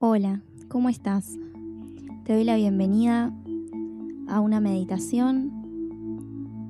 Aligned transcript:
Hola, 0.00 0.42
¿cómo 0.68 0.88
estás? 0.88 1.36
Te 2.22 2.32
doy 2.32 2.44
la 2.44 2.54
bienvenida 2.54 3.34
a 4.28 4.38
una 4.38 4.60
meditación 4.60 5.50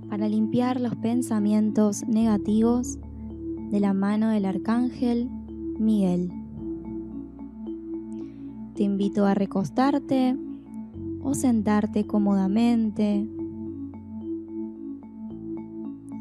para 0.08 0.30
limpiar 0.30 0.80
los 0.80 0.96
pensamientos 0.96 2.08
negativos 2.08 2.98
de 3.70 3.80
la 3.80 3.92
mano 3.92 4.30
del 4.30 4.46
arcángel 4.46 5.28
Miguel. 5.78 6.32
Te 8.74 8.84
invito 8.84 9.26
a 9.26 9.34
recostarte 9.34 10.34
o 11.22 11.34
sentarte 11.34 12.06
cómodamente, 12.06 13.28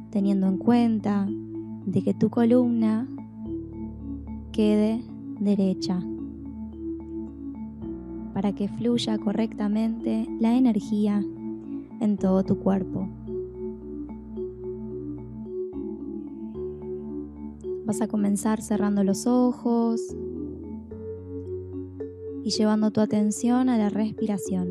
teniendo 0.10 0.48
en 0.48 0.58
cuenta 0.58 1.26
de 1.86 2.04
que 2.04 2.14
tu 2.14 2.30
columna 2.30 3.08
quede 4.52 5.02
derecha 5.40 6.04
para 8.38 8.54
que 8.54 8.68
fluya 8.68 9.18
correctamente 9.18 10.28
la 10.40 10.56
energía 10.56 11.26
en 12.00 12.18
todo 12.20 12.44
tu 12.44 12.60
cuerpo. 12.60 13.10
Vas 17.84 18.00
a 18.00 18.08
comenzar 18.08 18.62
cerrando 18.62 19.04
los 19.04 19.26
ojos 19.26 20.16
y 22.44 22.52
llevando 22.52 22.92
tu 22.92 23.02
atención 23.02 23.70
a 23.70 23.78
la 23.80 23.90
respiración. 23.90 24.70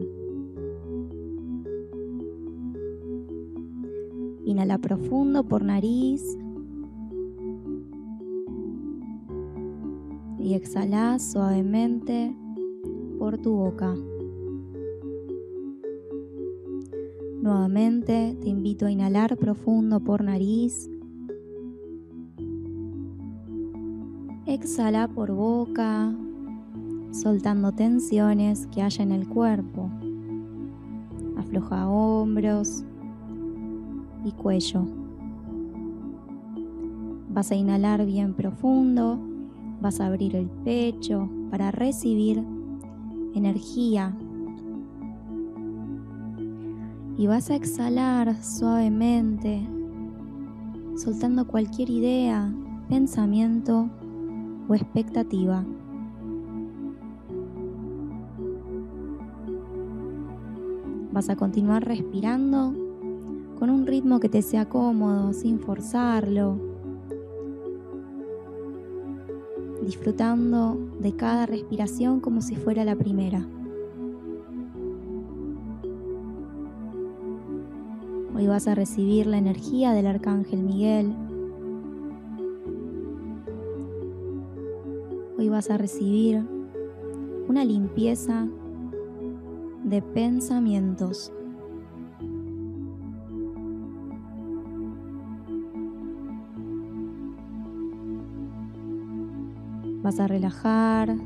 Inhala 4.45 4.79
profundo 4.79 5.43
por 5.43 5.65
nariz 5.65 6.23
y 10.39 10.55
exhala 10.55 11.19
suavemente 11.19 12.33
tu 13.35 13.53
boca. 13.57 13.95
Nuevamente 17.43 18.37
te 18.41 18.49
invito 18.49 18.87
a 18.87 18.91
inhalar 18.91 19.37
profundo 19.37 20.01
por 20.01 20.23
nariz. 20.23 20.89
Exhala 24.47 25.09
por 25.09 25.33
boca, 25.33 26.15
soltando 27.11 27.73
tensiones 27.73 28.67
que 28.69 28.83
haya 28.83 29.03
en 29.03 29.13
el 29.13 29.29
cuerpo. 29.29 29.91
Afloja 31.37 31.89
hombros 31.89 32.85
y 34.25 34.33
cuello. 34.33 34.87
Vas 37.29 37.51
a 37.51 37.55
inhalar 37.55 38.07
bien 38.07 38.35
profundo, 38.35 39.19
vas 39.81 40.01
a 40.01 40.07
abrir 40.07 40.35
el 40.37 40.49
pecho 40.65 41.29
para 41.51 41.71
recibir 41.71 42.43
energía. 43.39 44.15
Y 47.19 47.27
vas 47.27 47.51
a 47.51 47.57
exhalar 47.57 48.43
suavemente, 48.43 49.67
soltando 50.97 51.47
cualquier 51.47 51.91
idea, 51.91 52.53
pensamiento 52.89 53.89
o 54.69 54.75
expectativa. 54.75 55.65
Vas 61.13 61.31
a 61.31 61.37
continuar 61.37 61.87
respirando 61.87 62.75
con 63.59 63.71
un 63.71 63.87
ritmo 63.87 64.21
que 64.21 64.29
te 64.29 64.43
sea 64.43 64.69
cómodo, 64.69 65.33
sin 65.33 65.59
forzarlo, 65.59 66.66
disfrutando 69.87 70.77
de 70.99 71.15
cada 71.15 71.47
respiración 71.47 72.19
como 72.19 72.43
si 72.43 72.57
fuera 72.57 72.85
la 72.85 72.97
primera. 72.97 73.47
Hoy 78.35 78.49
vas 78.49 78.67
a 78.67 78.75
recibir 78.75 79.29
la 79.29 79.39
energía 79.39 79.93
del 79.93 80.09
Arcángel 80.09 80.65
Miguel. 80.65 81.15
Hoy 85.39 85.49
vas 85.49 85.71
a 85.71 85.79
recibir 85.79 86.45
una 87.49 87.65
limpieza 87.65 88.49
de 89.85 90.03
pensamientos. 90.03 91.33
Vas 100.07 100.21
a 100.21 100.29
relajar 100.29 101.17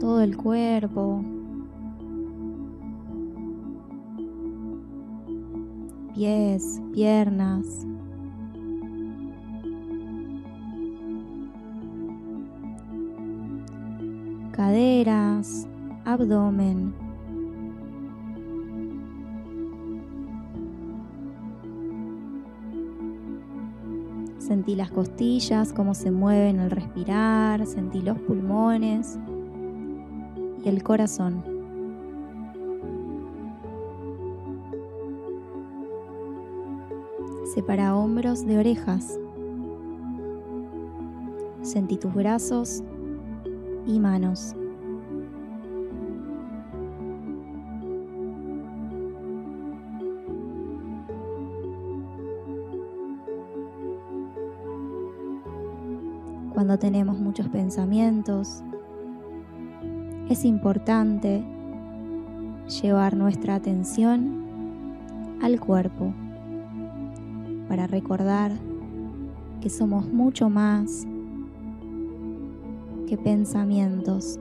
todo 0.00 0.20
el 0.20 0.36
cuerpo. 0.36 1.22
Pies, 6.12 6.82
piernas. 6.92 7.86
Caderas, 14.50 15.68
abdomen. 16.04 17.05
Sentí 24.66 24.78
las 24.78 24.90
costillas, 24.90 25.72
cómo 25.72 25.94
se 25.94 26.10
mueven 26.10 26.58
al 26.58 26.72
respirar, 26.72 27.64
sentí 27.66 28.02
los 28.02 28.18
pulmones 28.18 29.16
y 30.64 30.68
el 30.68 30.82
corazón. 30.82 31.44
Separa 37.54 37.94
hombros 37.94 38.44
de 38.44 38.58
orejas. 38.58 39.20
Sentí 41.62 41.96
tus 41.96 42.12
brazos 42.12 42.82
y 43.86 44.00
manos. 44.00 44.56
Cuando 56.56 56.78
tenemos 56.78 57.18
muchos 57.18 57.50
pensamientos, 57.50 58.64
es 60.30 60.42
importante 60.46 61.44
llevar 62.80 63.14
nuestra 63.14 63.56
atención 63.56 65.36
al 65.42 65.60
cuerpo 65.60 66.14
para 67.68 67.86
recordar 67.86 68.52
que 69.60 69.68
somos 69.68 70.10
mucho 70.10 70.48
más 70.48 71.06
que 73.06 73.18
pensamientos. 73.18 74.40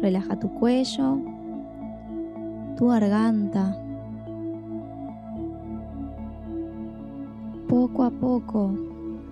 Relaja 0.00 0.38
tu 0.38 0.54
cuello, 0.54 1.18
tu 2.78 2.88
garganta, 2.88 3.76
poco 8.02 8.04
a 8.04 8.10
poco 8.10 8.70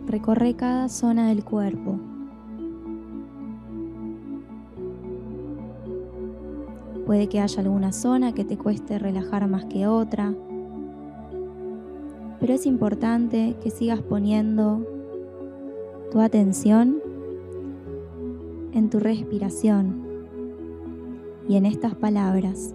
recorre 0.07 0.55
cada 0.55 0.89
zona 0.89 1.29
del 1.29 1.43
cuerpo. 1.43 1.99
Puede 7.05 7.29
que 7.29 7.41
haya 7.41 7.63
alguna 7.63 7.93
zona 7.93 8.33
que 8.33 8.45
te 8.45 8.57
cueste 8.57 9.01
relajar 9.01 9.49
más 9.49 9.65
que 9.65 9.89
otra, 9.89 10.33
pero 12.39 12.55
es 12.55 12.65
importante 12.65 13.57
que 13.61 13.71
sigas 13.71 14.03
poniendo 14.03 14.87
tu 16.13 16.21
atención 16.21 17.03
en 18.73 18.89
tu 18.89 19.01
respiración 19.01 20.05
y 21.49 21.57
en 21.57 21.67
estas 21.67 21.97
palabras. 21.97 22.75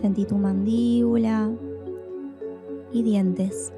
Sentí 0.00 0.24
tu 0.24 0.36
mandíbula 0.36 1.50
y 2.92 3.02
dientes. 3.02 3.72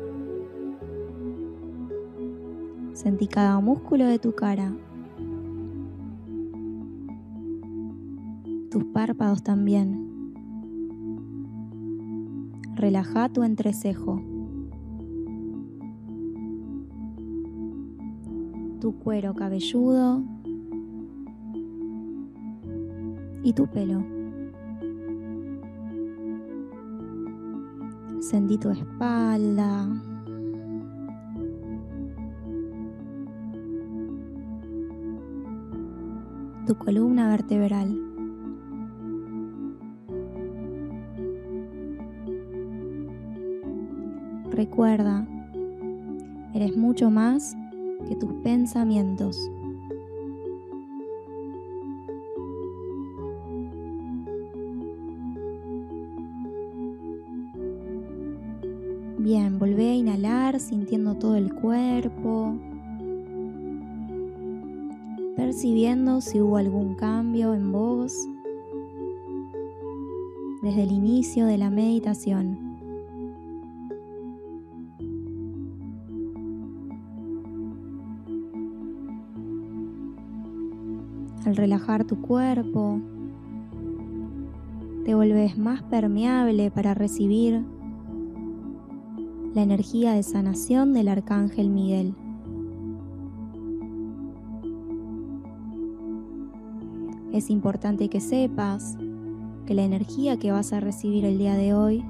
Sentí 2.92 3.26
cada 3.26 3.58
músculo 3.60 4.04
de 4.04 4.18
tu 4.18 4.34
cara. 4.34 4.76
Tus 8.70 8.84
párpados 8.92 9.42
también. 9.42 10.34
Relaja 12.74 13.30
tu 13.30 13.42
entrecejo. 13.42 14.20
Tu 18.78 18.92
cuero 18.98 19.34
cabelludo 19.34 20.22
y 23.42 23.54
tu 23.54 23.66
pelo. 23.68 24.19
Sentí 28.30 28.58
tu 28.58 28.70
espalda. 28.70 29.88
Tu 36.64 36.76
columna 36.76 37.28
vertebral. 37.30 37.88
Recuerda, 44.52 45.26
eres 46.54 46.76
mucho 46.76 47.10
más 47.10 47.56
que 48.06 48.14
tus 48.14 48.32
pensamientos. 48.44 49.36
Sintiendo 60.70 61.16
todo 61.16 61.34
el 61.34 61.52
cuerpo, 61.52 62.54
percibiendo 65.34 66.20
si 66.20 66.40
hubo 66.40 66.58
algún 66.58 66.94
cambio 66.94 67.54
en 67.54 67.72
vos 67.72 68.14
desde 70.62 70.84
el 70.84 70.92
inicio 70.92 71.46
de 71.46 71.58
la 71.58 71.70
meditación. 71.70 72.56
Al 81.46 81.56
relajar 81.56 82.04
tu 82.04 82.22
cuerpo, 82.22 83.00
te 85.04 85.16
vuelves 85.16 85.58
más 85.58 85.82
permeable 85.82 86.70
para 86.70 86.94
recibir 86.94 87.64
la 89.54 89.62
energía 89.62 90.12
de 90.12 90.22
sanación 90.22 90.92
del 90.92 91.08
Arcángel 91.08 91.70
Miguel. 91.70 92.14
Es 97.32 97.50
importante 97.50 98.08
que 98.08 98.20
sepas 98.20 98.96
que 99.66 99.74
la 99.74 99.82
energía 99.82 100.38
que 100.38 100.52
vas 100.52 100.72
a 100.72 100.80
recibir 100.80 101.24
el 101.24 101.38
día 101.38 101.54
de 101.54 101.74
hoy 101.74 102.04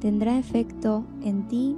tendrá 0.00 0.38
efecto 0.38 1.04
en 1.22 1.48
ti 1.48 1.76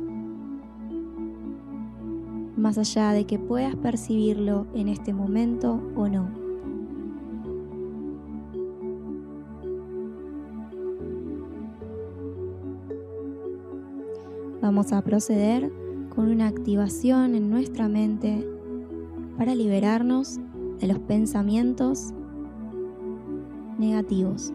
más 2.57 2.77
allá 2.77 3.13
de 3.13 3.25
que 3.25 3.39
puedas 3.39 3.77
percibirlo 3.77 4.67
en 4.75 4.89
este 4.89 5.15
momento 5.15 5.81
o 5.95 6.09
no. 6.09 6.48
Vamos 14.61 14.93
a 14.93 15.03
proceder 15.03 15.73
con 16.09 16.29
una 16.31 16.49
activación 16.49 17.37
en 17.37 17.49
nuestra 17.49 17.89
mente 17.89 18.45
para 19.37 19.55
liberarnos 19.55 20.41
de 20.81 20.89
los 20.89 20.99
pensamientos 20.99 22.13
negativos. 23.79 24.53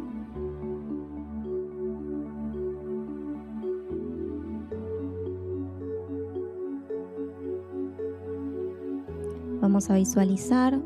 Vamos 9.62 9.90
a 9.90 9.96
visualizar 9.96 10.78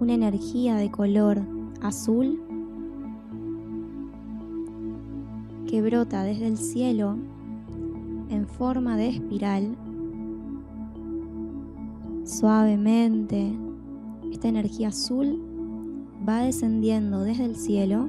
una 0.00 0.14
energía 0.14 0.74
de 0.74 0.90
color 0.90 1.40
azul 1.80 2.42
que 5.74 5.82
brota 5.82 6.22
desde 6.22 6.46
el 6.46 6.56
cielo 6.56 7.16
en 8.30 8.46
forma 8.46 8.96
de 8.96 9.08
espiral. 9.08 9.76
Suavemente, 12.24 13.52
esta 14.30 14.46
energía 14.46 14.90
azul 14.90 15.42
va 16.28 16.42
descendiendo 16.42 17.24
desde 17.24 17.46
el 17.46 17.56
cielo 17.56 18.08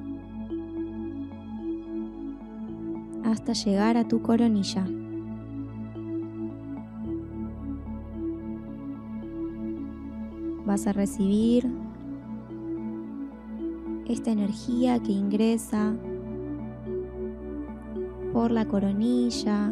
hasta 3.23 3.53
llegar 3.53 3.97
a 3.97 4.07
tu 4.07 4.21
coronilla. 4.21 4.88
Vas 10.67 10.85
a 10.85 10.94
recibir 10.94 11.67
esta 14.06 14.29
energía 14.29 15.01
que 15.01 15.13
ingresa 15.13 15.95
por 18.35 18.51
la 18.51 18.65
coronilla. 18.65 19.71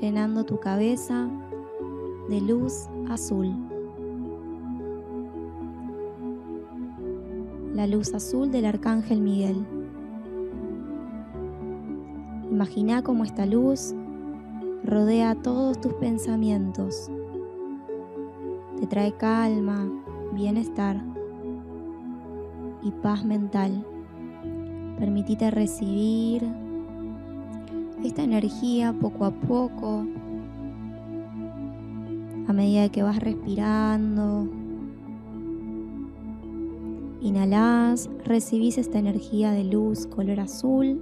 llenando 0.00 0.44
tu 0.44 0.58
cabeza 0.58 1.28
de 2.30 2.40
luz 2.40 2.88
azul. 3.08 3.54
La 7.74 7.86
luz 7.86 8.14
azul 8.14 8.50
del 8.50 8.64
Arcángel 8.64 9.20
Miguel. 9.20 9.64
Imagina 12.50 13.02
cómo 13.02 13.24
esta 13.24 13.44
luz 13.46 13.94
rodea 14.84 15.34
todos 15.34 15.80
tus 15.80 15.92
pensamientos. 15.94 17.10
Te 18.78 18.86
trae 18.86 19.12
calma, 19.12 19.86
bienestar 20.32 21.19
y 22.82 22.90
paz 22.90 23.24
mental. 23.24 23.84
Permitite 24.98 25.50
recibir 25.50 26.46
esta 28.04 28.22
energía 28.22 28.94
poco 29.00 29.24
a 29.24 29.30
poco, 29.30 30.06
a 32.46 32.52
medida 32.52 32.88
que 32.88 33.02
vas 33.02 33.18
respirando. 33.18 34.48
Inhalás, 37.20 38.08
recibís 38.24 38.78
esta 38.78 38.98
energía 38.98 39.52
de 39.52 39.64
luz 39.64 40.06
color 40.06 40.40
azul. 40.40 40.98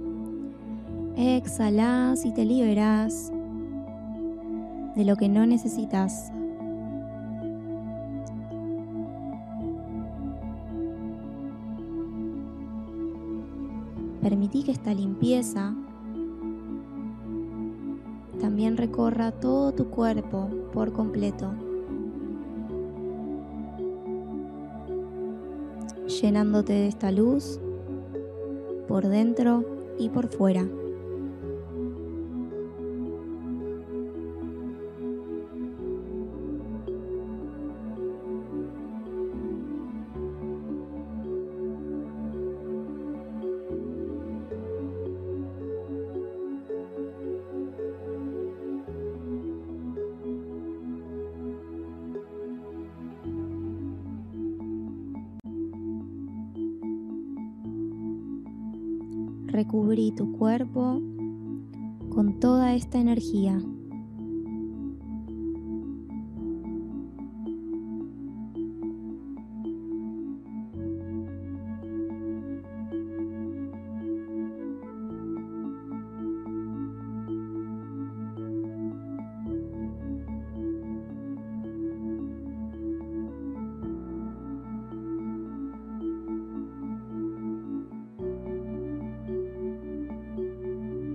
Exhalás 1.15 2.25
y 2.25 2.33
te 2.33 2.45
liberás 2.45 3.31
de 4.95 5.05
lo 5.05 5.15
que 5.15 5.29
no 5.29 5.45
necesitas. 5.45 6.31
Permití 14.49 14.65
que 14.65 14.71
esta 14.71 14.95
limpieza 14.95 15.75
también 18.39 18.77
recorra 18.77 19.31
todo 19.31 19.73
tu 19.73 19.91
cuerpo 19.91 20.49
por 20.73 20.91
completo, 20.91 21.53
llenándote 26.07 26.73
de 26.73 26.87
esta 26.87 27.11
luz 27.11 27.59
por 28.87 29.07
dentro 29.07 29.63
y 29.99 30.09
por 30.09 30.29
fuera. 30.29 30.67
Recubrí 59.59 60.13
tu 60.13 60.31
cuerpo 60.37 61.01
con 62.09 62.39
toda 62.39 62.75
esta 62.75 62.97
energía. 62.97 63.59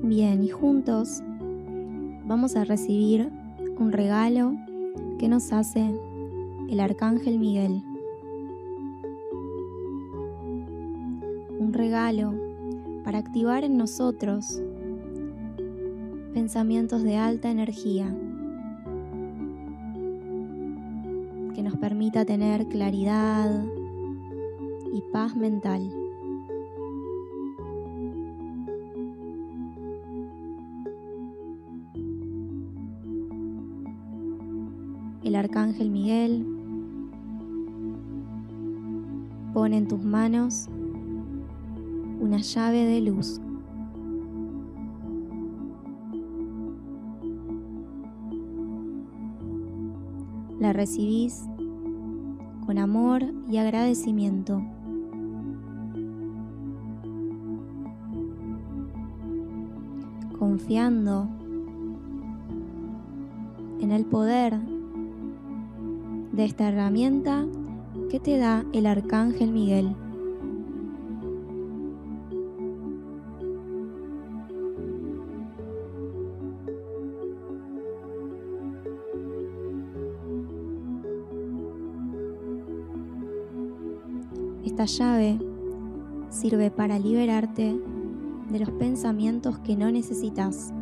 Bien, 0.07 0.45
y 0.45 0.49
juntos 0.49 1.23
vamos 2.27 2.57
a 2.57 2.65
recibir 2.65 3.33
un 3.79 3.91
regalo 3.91 4.55
que 5.19 5.29
nos 5.29 5.51
hace 5.51 5.99
el 6.69 6.79
Arcángel 6.79 7.39
Miguel. 7.39 7.83
Un 11.59 11.73
regalo 11.73 12.35
para 13.03 13.17
activar 13.17 13.65
en 13.65 13.79
nosotros 13.79 14.61
pensamientos 16.35 17.03
de 17.03 17.17
alta 17.17 17.51
energía 17.51 18.15
que 21.55 21.63
nos 21.63 21.79
permita 21.79 22.27
tener 22.27 22.67
claridad 22.69 23.65
y 24.93 25.01
paz 25.11 25.35
mental. 25.35 26.04
El 35.25 35.37
arcángel 35.37 35.91
Miguel 35.91 36.47
pone 39.55 39.79
en 39.79 39.89
tus 39.89 40.05
manos 40.05 40.69
una 42.21 42.37
llave 42.37 42.85
de 42.85 43.01
luz. 43.01 43.41
La 50.61 50.75
recibís 50.75 51.49
con 52.67 52.77
amor 52.77 53.25
y 53.51 53.57
agradecimiento. 53.57 54.63
Confiando 60.39 61.29
en 63.81 63.91
el 63.91 64.05
poder 64.05 64.74
de 66.35 66.45
esta 66.45 66.69
herramienta 66.69 67.47
que 68.11 68.19
te 68.19 68.39
da 68.39 68.65
el 68.73 68.87
Arcángel 68.87 69.53
Miguel. 69.53 69.95
Esta 84.65 84.87
llave 84.87 85.39
sirve 86.31 86.73
para 86.73 86.99
liberarte 86.99 87.81
de 88.51 88.59
los 88.59 88.71
pensamientos 88.73 89.61
que 89.61 89.77
no 89.77 89.93
necesitas 89.93 90.73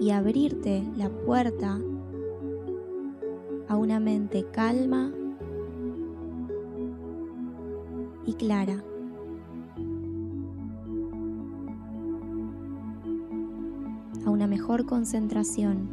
y 0.00 0.10
abrirte 0.10 0.82
la 0.96 1.08
puerta 1.08 1.78
una 3.84 4.00
mente 4.00 4.46
calma 4.50 5.12
y 8.24 8.32
clara. 8.32 8.82
A 14.24 14.30
una 14.30 14.46
mejor 14.46 14.86
concentración. 14.86 15.86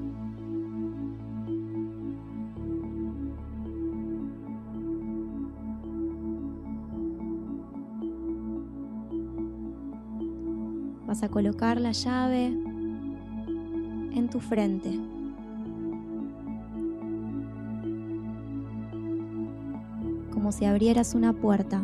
Vas 11.05 11.23
a 11.23 11.29
colocar 11.29 11.81
la 11.81 11.91
llave 11.91 12.45
en 12.45 14.29
tu 14.31 14.39
frente. 14.39 14.97
Si 20.51 20.65
abrieras 20.65 21.15
una 21.15 21.31
puerta. 21.31 21.81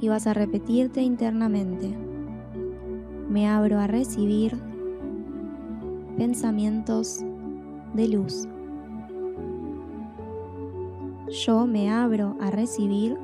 Y 0.00 0.08
vas 0.08 0.26
a 0.26 0.34
repetirte 0.34 1.02
internamente. 1.02 1.96
Me 3.30 3.48
abro 3.48 3.78
a 3.78 3.86
recibir 3.86 4.58
pensamientos 6.18 7.24
de 7.94 8.08
luz. 8.08 8.48
Yo 11.28 11.66
me 11.66 11.90
abro 11.90 12.36
a 12.40 12.50
recibir 12.50 13.16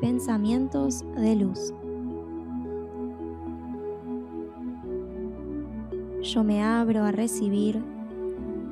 pensamientos 0.00 1.04
de 1.14 1.36
luz. 1.36 1.72
Yo 6.20 6.42
me 6.42 6.64
abro 6.64 7.04
a 7.04 7.12
recibir 7.12 7.93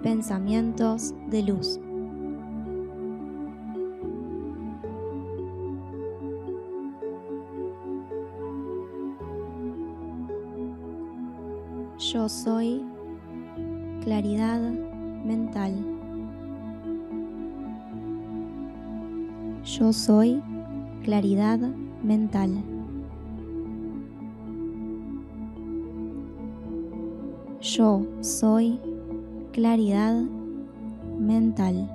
pensamientos 0.02 1.14
de 1.28 1.42
luz. 1.42 1.80
Yo 11.99 12.28
soy 12.28 12.82
claridad 14.02 14.61
mental. 15.25 15.73
Yo 19.64 19.92
soy 19.92 20.42
claridad 21.04 21.59
mental. 22.02 22.50
Yo 27.61 28.04
soy 28.21 28.80
claridad 29.52 30.14
mental. 31.18 31.88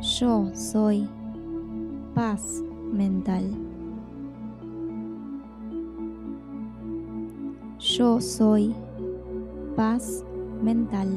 Yo 0.00 0.48
soy 0.54 1.08
paz 2.14 2.62
mental. 2.92 3.50
Yo 7.78 8.20
soy 8.20 8.74
paz 9.74 10.24
mental. 10.62 11.08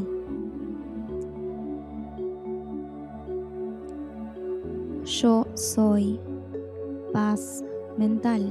Yo 5.05 5.45
soy 5.53 6.19
paz 7.17 7.63
mental. 7.97 8.43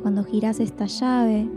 Cuando 0.00 0.24
giras 0.24 0.58
esta 0.58 0.86
llave, 0.86 1.50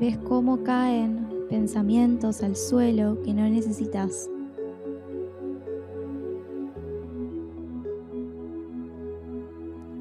ves 0.00 0.18
cómo 0.18 0.64
caen 0.64 1.28
pensamientos 1.48 2.42
al 2.42 2.56
suelo 2.56 3.22
que 3.22 3.32
no 3.32 3.48
necesitas. 3.48 4.28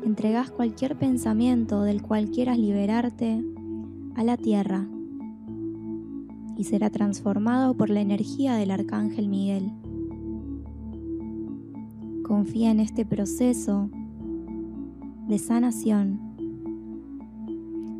entregas 0.04 0.50
cualquier 0.50 0.96
pensamiento 0.96 1.84
del 1.84 2.02
cual 2.02 2.32
quieras 2.32 2.58
liberarte 2.58 3.44
a 4.16 4.24
la 4.24 4.38
tierra 4.38 4.88
y 6.58 6.64
será 6.64 6.90
transformado 6.90 7.76
por 7.76 7.90
la 7.90 8.02
energía 8.02 8.56
del 8.56 8.72
Arcángel 8.72 9.28
Miguel. 9.28 9.72
Confía 12.24 12.72
en 12.72 12.80
este 12.80 13.06
proceso 13.06 13.90
de 15.28 15.38
sanación 15.38 16.20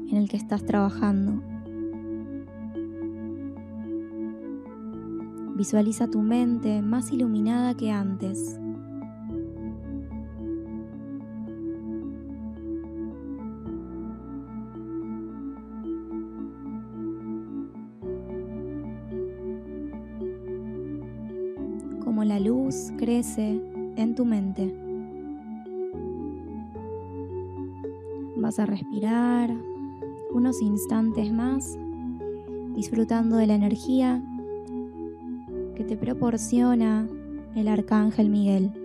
en 0.10 0.18
el 0.18 0.30
que 0.30 0.38
estás 0.38 0.66
trabajando. 0.66 1.42
Visualiza 5.56 6.08
tu 6.08 6.22
mente 6.22 6.82
más 6.82 7.12
iluminada 7.12 7.76
que 7.76 7.92
antes. 7.92 8.60
La 22.24 22.40
luz 22.40 22.92
crece 22.98 23.62
en 23.96 24.16
tu 24.16 24.26
mente. 24.26 24.74
Vas 28.38 28.60
a 28.60 28.66
respirar 28.66 29.54
unos 30.34 30.62
instantes 30.62 31.32
más, 31.32 31.78
disfrutando 32.76 33.38
de 33.38 33.48
la 33.48 33.56
energía 33.56 34.22
que 35.76 35.84
te 35.84 35.98
proporciona 35.98 37.08
el 37.56 37.68
Arcángel 37.68 38.30
Miguel. 38.30 38.85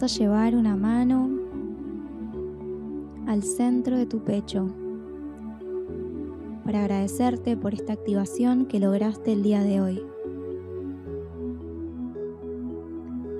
Vas 0.00 0.14
a 0.14 0.16
llevar 0.16 0.54
una 0.54 0.76
mano 0.76 1.28
al 3.26 3.42
centro 3.42 3.96
de 3.96 4.06
tu 4.06 4.20
pecho 4.20 4.68
para 6.64 6.82
agradecerte 6.82 7.56
por 7.56 7.74
esta 7.74 7.94
activación 7.94 8.66
que 8.66 8.78
lograste 8.78 9.32
el 9.32 9.42
día 9.42 9.60
de 9.64 9.80
hoy. 9.80 10.02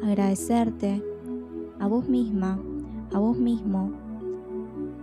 Agradecerte 0.02 1.00
a 1.78 1.86
vos 1.86 2.08
misma, 2.08 2.58
a 3.12 3.20
vos 3.20 3.38
mismo, 3.38 3.92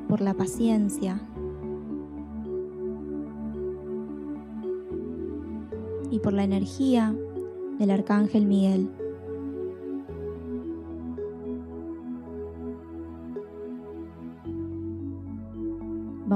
por 0.10 0.20
la 0.20 0.34
paciencia 0.34 1.22
y 6.12 6.20
por 6.20 6.34
la 6.34 6.44
energía 6.44 7.16
del 7.80 7.92
Arcángel 7.92 8.46
Miguel. 8.46 9.05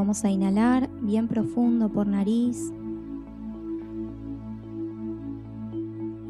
A 0.09 0.31
inhalar 0.31 0.89
bien 1.03 1.27
profundo 1.27 1.87
por 1.87 2.07
nariz 2.07 2.73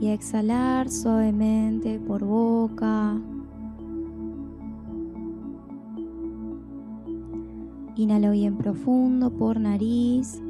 y 0.02 0.08
exhalar 0.08 0.90
suavemente 0.90 1.98
por 1.98 2.26
boca. 2.26 3.18
Inhalo 7.96 8.32
bien 8.32 8.58
profundo 8.58 9.32
por 9.32 9.62
nariz, 9.62 10.42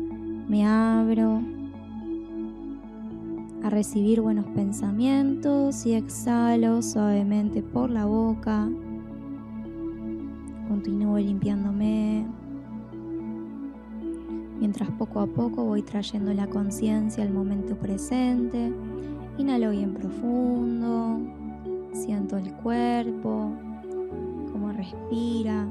me 0.48 0.66
abro 0.66 1.44
a 3.62 3.70
recibir 3.70 4.22
buenos 4.22 4.48
pensamientos 4.48 5.86
y 5.86 5.94
exhalo 5.94 6.82
suavemente 6.82 7.62
por 7.62 7.92
la 7.92 8.06
boca. 8.06 8.68
Continúo 10.68 11.20
limpiándome 11.20 12.39
mientras 14.60 14.90
poco 14.92 15.22
a 15.22 15.28
poco 15.28 15.64
voy 15.64 15.82
trayendo 15.82 16.34
la 16.34 16.48
conciencia 16.48 17.24
al 17.24 17.32
momento 17.32 17.76
presente. 17.76 18.72
Inhalo 19.38 19.72
bien 19.72 19.94
profundo, 19.94 21.20
siento 21.94 22.38
el 22.38 22.54
cuerpo, 22.56 23.54
cómo 24.52 24.72
respira 24.74 25.68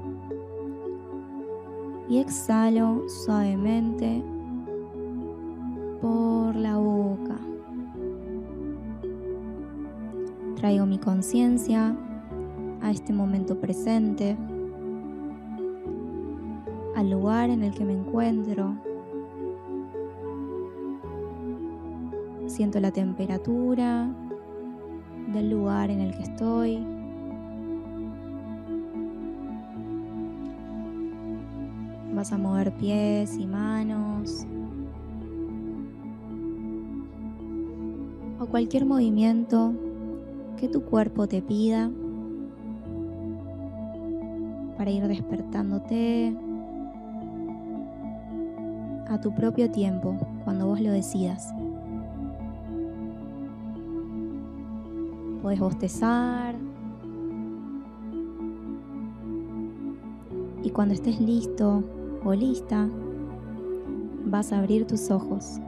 y 2.08 2.18
exhalo 2.18 3.04
suavemente 3.08 4.22
por 6.00 6.56
la 6.56 6.78
boca. 6.78 7.36
Traigo 10.56 10.86
mi 10.86 10.98
conciencia 10.98 11.94
a 12.80 12.90
este 12.90 13.12
momento 13.12 13.60
presente, 13.60 14.36
al 16.98 17.10
lugar 17.10 17.48
en 17.48 17.62
el 17.62 17.72
que 17.72 17.84
me 17.84 17.92
encuentro. 17.92 18.74
Siento 22.48 22.80
la 22.80 22.90
temperatura 22.90 24.08
del 25.32 25.48
lugar 25.48 25.90
en 25.90 26.00
el 26.00 26.16
que 26.16 26.24
estoy. 26.24 26.84
Vas 32.16 32.32
a 32.32 32.38
mover 32.38 32.72
pies 32.72 33.38
y 33.38 33.46
manos. 33.46 34.44
O 38.40 38.46
cualquier 38.46 38.86
movimiento 38.86 39.72
que 40.56 40.66
tu 40.66 40.82
cuerpo 40.82 41.28
te 41.28 41.42
pida 41.42 41.92
para 44.76 44.90
ir 44.90 45.06
despertándote 45.06 46.47
a 49.08 49.20
tu 49.20 49.34
propio 49.34 49.70
tiempo, 49.70 50.16
cuando 50.44 50.66
vos 50.66 50.80
lo 50.80 50.90
decidas. 50.90 51.52
Puedes 55.42 55.60
bostezar. 55.60 56.54
Y 60.62 60.70
cuando 60.70 60.94
estés 60.94 61.20
listo 61.20 61.82
o 62.24 62.34
lista, 62.34 62.88
vas 64.26 64.52
a 64.52 64.58
abrir 64.58 64.86
tus 64.86 65.10
ojos. 65.10 65.60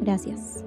Gracias. 0.00 0.64